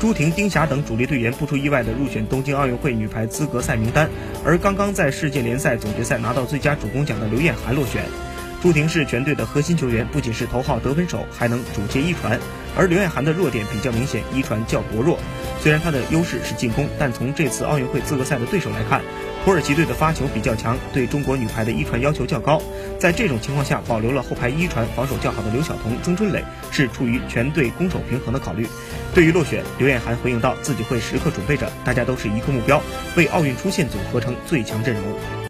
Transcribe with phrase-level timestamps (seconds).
[0.00, 4.08] 朱婷、丁霞等主力队员不出意外的入选东京奥运会女排资格赛名单，
[4.44, 8.04] 而刚刚在世界联赛总决赛拿到最佳主攻奖的刘晏含落选。
[8.60, 12.38] 朱婷是全队的核心球员，不仅是头号得分手，还能主接一传。
[12.76, 15.16] 而刘晏含的弱点比较明显，一传较薄弱。
[15.60, 19.00] 虽然她的优势是进攻，但从这次奥运会资格赛的对手来看，
[19.44, 22.60] 土耳其队的发球比较强，对中国女排的一传要求较高。
[22.98, 28.66] 在这种情况下，保留了后排一传防守较好的刘晓彤、曾春蕾，是出于全队攻守平衡的考虑。
[29.14, 32.82] 对于落选，刘晏含回应道自己会时刻准备着，大家都是一个目标，
[33.16, 35.47] 为奥运出线组合成最强阵容。